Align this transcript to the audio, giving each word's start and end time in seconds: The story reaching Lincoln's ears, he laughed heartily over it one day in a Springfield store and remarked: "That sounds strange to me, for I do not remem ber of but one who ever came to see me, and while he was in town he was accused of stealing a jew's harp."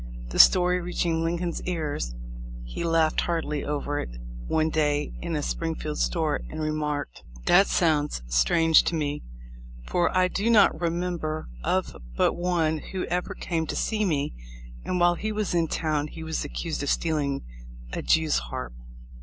The 0.31 0.39
story 0.39 0.81
reaching 0.81 1.23
Lincoln's 1.23 1.61
ears, 1.67 2.15
he 2.65 2.83
laughed 2.83 3.21
heartily 3.21 3.63
over 3.63 3.99
it 3.99 4.09
one 4.47 4.71
day 4.71 5.13
in 5.21 5.35
a 5.35 5.43
Springfield 5.43 5.99
store 5.99 6.41
and 6.49 6.59
remarked: 6.59 7.21
"That 7.45 7.67
sounds 7.67 8.23
strange 8.25 8.81
to 8.85 8.95
me, 8.95 9.21
for 9.85 10.09
I 10.17 10.27
do 10.27 10.49
not 10.49 10.73
remem 10.75 11.19
ber 11.19 11.49
of 11.63 11.95
but 12.17 12.33
one 12.33 12.79
who 12.79 13.05
ever 13.11 13.35
came 13.35 13.67
to 13.67 13.75
see 13.75 14.03
me, 14.03 14.33
and 14.83 14.99
while 14.99 15.13
he 15.13 15.31
was 15.31 15.53
in 15.53 15.67
town 15.67 16.07
he 16.07 16.23
was 16.23 16.43
accused 16.43 16.81
of 16.81 16.89
stealing 16.89 17.43
a 17.93 18.01
jew's 18.01 18.39
harp." 18.49 18.73